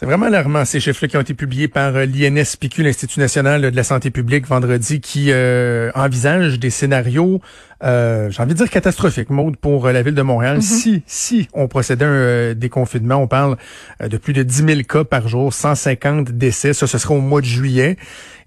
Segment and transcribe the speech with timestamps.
[0.00, 3.76] C'est vraiment alarmant ces chiffres-là qui ont été publiés par euh, l'INSPQ, l'Institut national de
[3.76, 7.42] la santé publique, vendredi, qui euh, envisage des scénarios,
[7.84, 10.56] euh, j'ai envie de dire catastrophiques, Maude, pour la ville de Montréal.
[10.56, 10.62] Mm-hmm.
[10.62, 13.58] Si si on procédait à un déconfinement, on parle
[14.02, 16.72] de plus de 10 000 cas par jour, 150 décès.
[16.72, 17.98] Ça, ce sera au mois de juillet.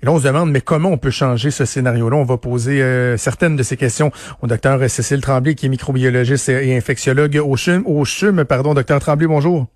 [0.02, 2.18] Et là, on se demande, mais comment on peut changer ce scénario-là?
[2.18, 2.82] On va poser
[3.18, 4.12] certaines de ces questions
[4.42, 7.84] au docteur Cécile Tremblay, qui est microbiologiste et infectiologue au CHUM.
[7.86, 9.68] Au CHUM, pardon, docteur Tremblay, bonjour.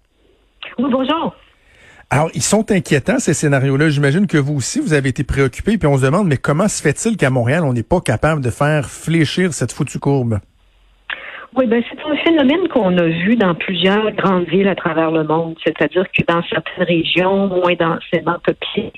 [0.80, 1.35] Oui, bonjour.
[2.09, 3.89] Alors, ils sont inquiétants, ces scénarios-là.
[3.89, 6.81] J'imagine que vous aussi, vous avez été préoccupés, puis on se demande, mais comment se
[6.81, 10.39] fait-il qu'à Montréal, on n'est pas capable de faire fléchir cette foutue courbe?
[11.55, 15.23] Oui, ben c'est un phénomène qu'on a vu dans plusieurs grandes villes à travers le
[15.23, 15.55] monde.
[15.66, 18.94] C'est-à-dire que dans certaines régions moins densément peuplées,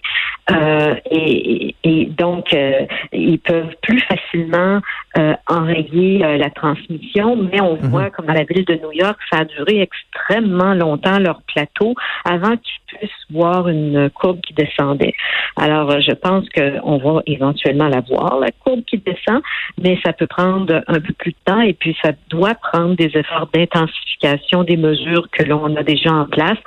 [0.52, 4.82] euh, et, et, donc euh, ils peuvent plus facilement
[5.18, 9.18] euh, enrayer euh, la transmission, mais on voit comme dans la ville de New York,
[9.32, 11.93] ça a duré extrêmement longtemps leur plateau
[12.26, 15.13] avant qu'ils puissent voir une courbe qui descendait.
[15.55, 19.41] Alors je pense qu'on va éventuellement la voir, la courbe qui descend,
[19.81, 23.12] mais ça peut prendre un peu plus de temps et puis ça doit prendre des
[23.15, 26.57] efforts d'intensification des mesures que l'on a déjà en place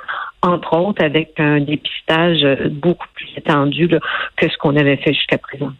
[0.41, 5.71] entre autres avec un dépistage beaucoup plus étendu que ce qu'on avait fait jusqu'à présent.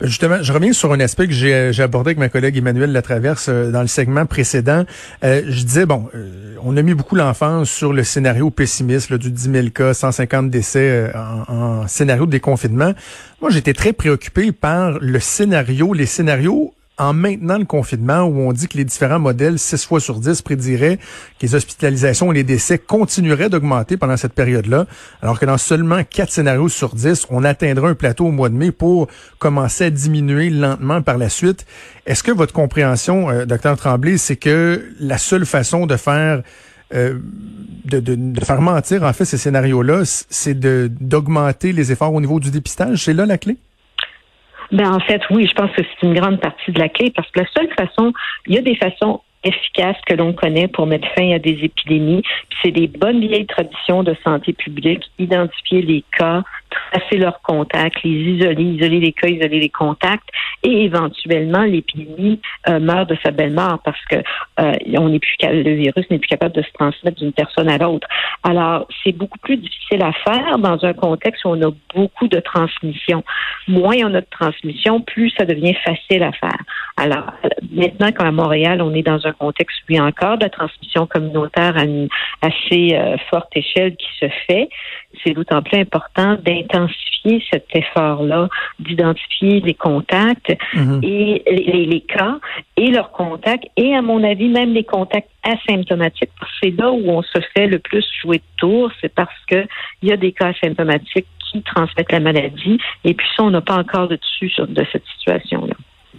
[0.00, 3.48] Ben, justement, je reviens sur un aspect que j'ai abordé avec ma collègue Emmanuel Latraverse
[3.48, 4.84] euh, dans le segment précédent.
[5.24, 9.18] Euh, je disais, bon, euh, on a mis beaucoup l'enfance sur le scénario pessimiste là,
[9.18, 12.92] du 10 000 cas, 150 décès en, en scénario de déconfinement.
[13.40, 18.52] Moi, j'étais très préoccupé par le scénario, les scénarios en maintenant le confinement où on
[18.52, 22.44] dit que les différents modèles 6 fois sur 10 prédiraient que les hospitalisations et les
[22.44, 24.84] décès continueraient d'augmenter pendant cette période-là,
[25.22, 28.54] alors que dans seulement 4 scénarios sur 10, on atteindra un plateau au mois de
[28.54, 31.64] mai pour commencer à diminuer lentement par la suite.
[32.04, 36.42] Est-ce que votre compréhension, euh, docteur Tremblay, c'est que la seule façon de faire
[36.92, 37.18] euh,
[37.86, 42.40] de, de, de, faire mentir en fait ces scénarios-là, c'est d'augmenter les efforts au niveau
[42.40, 43.04] du dépistage?
[43.04, 43.56] C'est là la clé?
[44.72, 47.28] Ben en fait, oui, je pense que c'est une grande partie de la clé parce
[47.30, 48.12] que la seule façon,
[48.46, 52.22] il y a des façons efficaces que l'on connaît pour mettre fin à des épidémies.
[52.62, 58.10] C'est des bonnes vieilles traditions de santé publique, identifier les cas, tracer leurs contacts, les
[58.10, 60.28] isoler, isoler les cas, isoler les contacts,
[60.62, 64.16] et éventuellement l'épidémie euh, meurt de sa belle mort parce que
[64.60, 67.78] euh, on n'est plus le virus n'est plus capable de se transmettre d'une personne à
[67.78, 68.06] l'autre.
[68.42, 72.40] Alors c'est beaucoup plus difficile à faire dans un contexte où on a beaucoup de
[72.40, 73.24] transmission.
[73.68, 76.58] Moins on a de transmission, plus ça devient facile à faire.
[76.96, 77.32] Alors
[77.72, 81.84] maintenant qu'à Montréal on est dans un contexte a encore de la transmission communautaire à
[81.84, 82.08] une
[82.42, 84.68] assez euh, forte échelle qui se fait,
[85.22, 88.48] c'est d'autant plus important d'intensifier cet effort-là,
[88.78, 91.00] d'identifier les contacts Mhm.
[91.02, 92.38] et les, les, cas
[92.76, 96.30] et leurs contacts et à mon avis même les contacts asymptomatiques.
[96.62, 99.66] C'est là où on se fait le plus jouer de tour, c'est parce que
[100.02, 103.60] il y a des cas asymptomatiques qui transmettent la maladie et puis ça on n'a
[103.60, 105.74] pas encore de dessus de cette situation-là.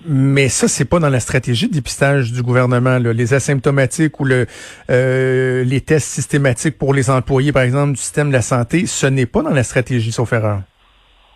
[0.06, 2.98] Mais ça, c'est pas dans la stratégie de dépistage du gouvernement.
[2.98, 3.14] Là.
[3.14, 4.48] Les asymptomatiques ou le,
[4.90, 9.08] euh, les tests systématiques pour les employés, par exemple, du système de la santé, ce
[9.08, 10.62] n'est pas dans la stratégie, sauf erreur.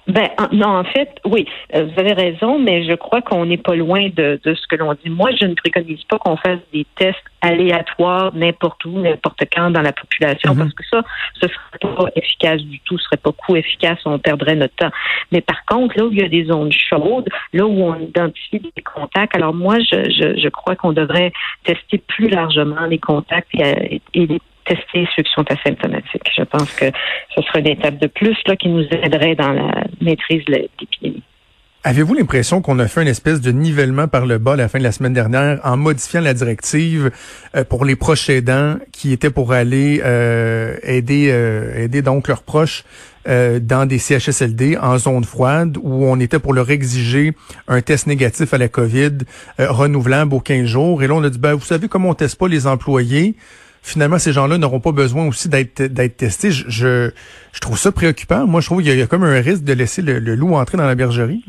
[0.08, 3.76] Ben non, en fait, oui, euh, vous avez raison, mais je crois qu'on n'est pas
[3.76, 5.10] loin de, de ce que l'on dit.
[5.10, 9.82] Moi, je ne préconise pas qu'on fasse des tests aléatoires n'importe où, n'importe quand dans
[9.82, 10.60] la population, Mhm.
[10.60, 11.02] parce que ça,
[11.42, 14.92] ce serait pas efficace du tout, ce serait pas coup efficace, on perdrait notre temps.
[15.32, 18.60] Mais par contre, là où il y a des zones chaudes, là où on identifie
[18.60, 21.32] des contacts, alors moi, je, je, je crois qu'on devrait
[21.64, 26.30] tester plus largement les contacts et, et les tester ceux qui sont asymptomatiques.
[26.38, 26.86] Je pense que
[27.36, 31.24] ce serait une étape de plus là, qui nous aiderait dans la maîtrise de l'épidémie.
[31.88, 34.80] Avez-vous l'impression qu'on a fait une espèce de nivellement par le bas à la fin
[34.80, 37.12] de la semaine dernière en modifiant la directive
[37.56, 42.42] euh, pour les proches aidants qui étaient pour aller euh, aider euh, aider donc leurs
[42.42, 42.86] proches
[43.28, 47.34] euh, dans des CHSLD en zone froide où on était pour leur exiger
[47.68, 49.20] un test négatif à la COVID
[49.60, 51.04] euh, renouvelable aux 15 jours?
[51.04, 53.36] Et là on a dit ben vous savez comment on teste pas les employés
[53.86, 56.52] finalement, ces gens-là n'auront pas besoin aussi d'être d'être testés.
[56.52, 57.12] Je, je,
[57.54, 58.48] je, trouve ça préoccupant.
[58.48, 60.56] Moi, je trouve qu'il y, y, a comme un risque de laisser le, le loup
[60.56, 61.44] entrer dans la bergerie.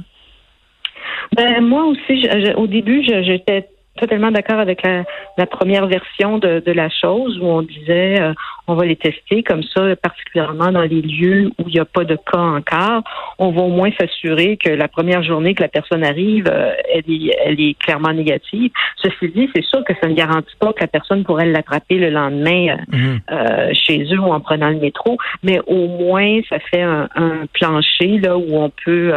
[1.34, 5.04] Ben, moi aussi, je, je, au début, j'étais totalement d'accord avec la,
[5.36, 8.32] la, première version de, de, la chose où on disait euh,
[8.66, 12.04] on va les tester comme ça, particulièrement dans les lieux où il n'y a pas
[12.04, 13.02] de cas encore.
[13.38, 17.04] On va au moins s'assurer que la première journée que la personne arrive, euh, elle,
[17.08, 18.70] est, elle est clairement négative.
[19.02, 22.10] Ceci dit, c'est sûr que ça ne garantit pas que la personne pourrait l'attraper le
[22.10, 23.74] lendemain euh, mhm.
[23.74, 28.18] chez eux ou en prenant le métro, mais au moins ça fait un, un plancher
[28.18, 29.12] là où on peut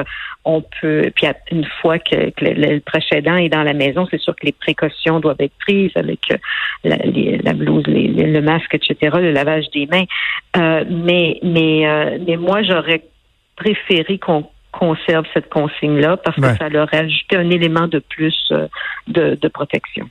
[0.46, 4.46] on peut, puis une fois que, le, précédent est dans la maison, c'est sûr que
[4.46, 6.38] les précautions doivent être prises avec euh,
[7.44, 10.06] la, blouse, le masque, etc., le lavage des mains.
[10.58, 13.04] Euh, mais, mais, euh, mais moi, j'aurais
[13.56, 18.54] préféré qu'on conserve cette consigne-là parce que ça leur ajouté un élément de plus
[19.08, 20.08] de, de protection.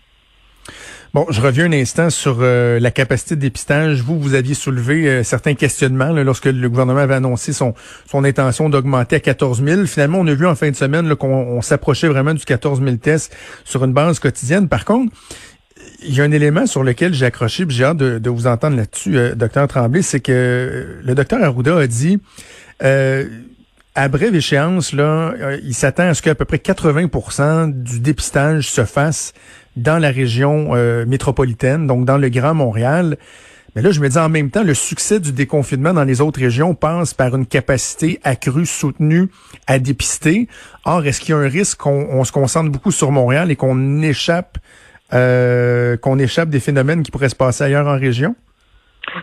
[1.14, 4.02] Bon, je reviens un instant sur euh, la capacité de dépistage.
[4.02, 7.72] Vous, vous aviez soulevé euh, certains questionnements lorsque le gouvernement avait annoncé son,
[8.06, 9.87] son intention d'augmenter à 14 000.
[9.87, 13.34] Finalement, on a vu en fin de semaine qu'on s'approchait vraiment du 14 000 tests
[13.64, 14.69] sur une base quotidienne.
[14.69, 15.10] Par contre,
[16.02, 19.16] il y a un élément sur lequel j'ai accroché, j'ai hâte de, vous entendre là-dessus,
[19.16, 22.20] euh, docteur Tremblay, c'est que le docteur Arruda a dit
[23.99, 25.35] à brève échéance, là,
[25.65, 29.35] il s'attend à ce qu'à peu près 80% du dépistage se fasse
[29.75, 33.17] dans la région euh, métropolitaine, donc dans le Grand Montréal.
[33.75, 36.39] Mais là, je me dis en même temps, le succès du déconfinement dans les autres
[36.39, 39.31] régions passe par une capacité accrue, soutenue
[39.67, 40.47] à dépister.
[40.85, 44.00] Or, est-ce qu'il y a un risque qu'on se concentre beaucoup sur Montréal et qu'on
[44.00, 44.59] échappe,
[45.12, 48.37] euh, qu'on échappe des phénomènes qui pourraient se passer ailleurs en région?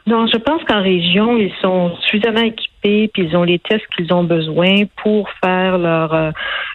[0.07, 4.13] Non, je pense qu'en région, ils sont suffisamment équipés, puis ils ont les tests qu'ils
[4.13, 6.31] ont besoin pour faire leur euh,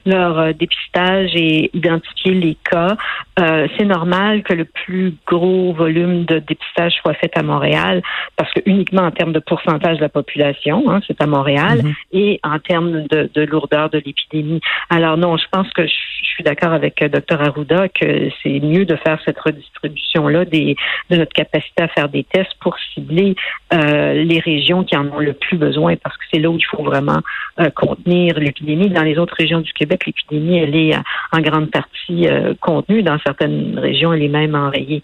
[0.07, 2.97] leur euh, dépistage et identifier les cas.
[3.39, 8.03] Euh, c'est normal que le plus gros volume de dépistage soit fait à Montréal,
[8.37, 11.95] parce que uniquement en termes de pourcentage de la population, hein, c'est à Montréal, mhm.
[12.13, 14.61] et en termes de, de lourdeur de l'épidémie.
[14.89, 15.93] Alors non, je pense que je,
[16.31, 20.77] suis d'accord avec Dr Arruda que c'est mieux de faire cette redistribution là des
[21.11, 23.35] de notre capacité à faire des tests pour cibler
[23.73, 26.65] euh, les régions qui en ont le plus besoin, parce que c'est là où il
[26.65, 27.21] faut vraiment
[27.59, 28.91] euh, contenir l'épidémie.
[28.91, 31.01] Dans les autres régions du Québec, l'épidémie, elle est euh,
[31.33, 32.29] en grande partie
[32.61, 33.03] contenue.
[33.03, 35.03] Dans certaines régions, elle est même enrayée.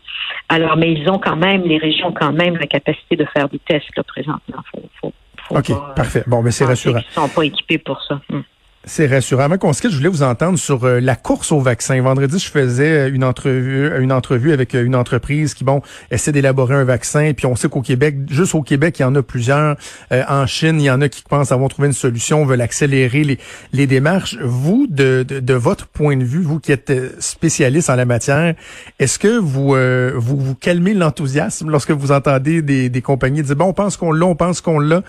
[0.48, 3.48] Alors, mais ils ont quand même, les régions ont quand même la capacité de faire
[3.48, 4.62] des tests là, présentement.
[5.00, 5.12] Faut,
[5.50, 6.24] OK, parfait.
[6.26, 6.98] Bon, mais c'est rassurant.
[6.98, 8.20] Ils sont pas équipés pour ça.
[8.32, 8.42] Hum.
[8.88, 9.42] C'est rassurant.
[9.42, 12.00] Avant qu'on se quitte, je voulais vous entendre sur euh, la course au vaccin.
[12.00, 16.30] Vendredi, je faisais euh, une entrevue, une entrevue avec euh, une entreprise qui, bon, essaie
[16.30, 17.32] d'élaborer un vaccin.
[17.36, 19.74] Puis on sait qu'au Québec, juste au Québec, il y en a plusieurs.
[20.12, 23.38] en Chine, il y en a qui pensent avoir trouvé une solution, veulent accélérer les,
[23.72, 24.36] les démarches.
[24.40, 28.54] Vous, de, de, votre point de vue, vous qui êtes spécialiste en la matière,
[29.00, 29.74] est-ce que vous,
[30.20, 34.12] vous vous calmez l'enthousiasme lorsque vous entendez des, des compagnies dire, bon, on pense qu'on
[34.12, 35.02] l'a, on pense qu'on l'a?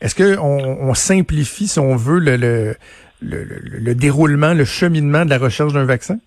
[0.00, 2.74] Est-ce que on, simplifie, si on veut, le le,
[3.22, 6.18] déroulement, le cheminement de la recherche d'un vaccin?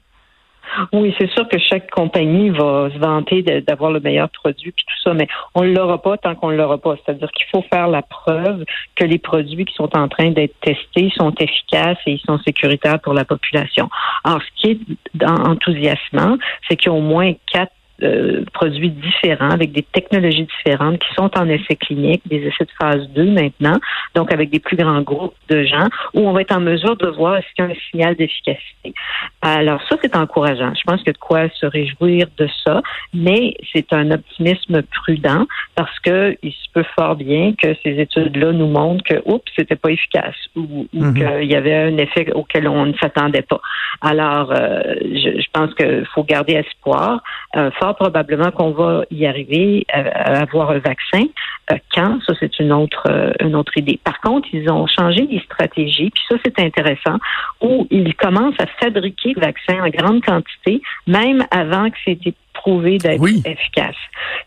[0.91, 5.01] Oui, c'est sûr que chaque compagnie va se vanter d'avoir le meilleur produit puis tout
[5.03, 6.95] ça, mais on ne l'aura pas tant qu'on ne l'aura pas.
[7.05, 8.63] C'est-à-dire qu'il faut faire la preuve
[8.95, 12.99] que les produits qui sont en train d'être testés sont efficaces et ils sont sécuritaires
[12.99, 13.89] pour la population.
[14.23, 16.37] Alors, ce qui est enthousiasmant,
[16.67, 21.13] c'est qu'il y a au moins quatre euh, produits différents, avec des technologies différentes qui
[21.15, 23.77] sont en essai clinique, des essais de phase 2 maintenant,
[24.15, 27.07] donc avec des plus grands groupes de gens, où on va être en mesure de
[27.07, 28.93] voir s'il y a un signal d'efficacité.
[29.41, 30.73] Alors ça, c'est encourageant.
[30.75, 32.81] Je pense qu'il y a de quoi se réjouir de ça,
[33.13, 35.45] mais c'est un optimisme prudent
[35.75, 39.75] parce que il se peut fort bien que ces études-là nous montrent que, oups, c'était
[39.75, 41.13] pas efficace ou, mhm.
[41.13, 43.61] qu'il y avait un effet auquel on ne s'attendait pas.
[44.01, 47.21] Alors, euh, je, je, pense qu'il faut garder espoir.
[47.55, 51.24] Euh, probablement qu'on va y arriver à, avoir un vaccin.
[51.71, 54.00] Euh, quand, ça c'est une autre euh, une autre idée.
[54.03, 57.17] Par contre, ils ont changé les stratégies, puis ça c'est intéressant,
[57.62, 62.98] où ils commencent à fabriquer le vaccin en grande quantité, même avant que c'était prouvé
[62.98, 63.95] d'être efficace.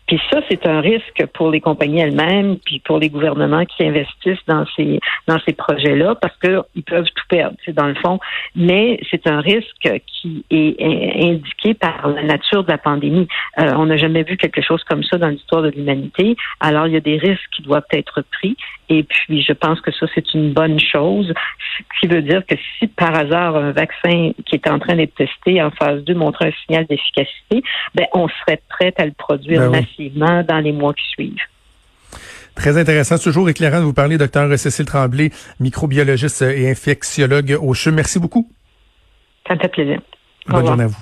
[0.07, 4.45] Puis ça, c'est un risque pour les compagnies elles-mêmes, puis pour les gouvernements qui investissent
[4.47, 8.19] dans ces dans ces projets-là, parce qu'ils peuvent tout perdre, c'est dans le fond.
[8.55, 13.27] Mais c'est un risque qui est indiqué par la nature de la pandémie.
[13.59, 16.35] Euh, on n'a jamais vu quelque chose comme ça dans l'histoire de l'humanité.
[16.59, 18.55] Alors, il y a des risques qui doivent être pris.
[18.89, 21.33] Et puis, je pense que ça, c'est une bonne chose.
[21.77, 25.15] Ce qui veut dire que si par hasard un vaccin qui est en train d'être
[25.15, 27.63] testé en phase 2 montre un signal d'efficacité,
[27.97, 31.35] ben, on serait prêt à le produire ben massivement dans les mois qui suivent.
[32.55, 33.17] Très intéressant.
[33.17, 37.91] Toujours éclairant de vous parler, docteur Cécile Tremblay, microbiologiste et infectiologue au CHU.
[37.91, 38.49] Merci beaucoup.
[39.47, 39.99] Ça me fait plaisir.
[40.47, 41.01] Bonne journée à vous.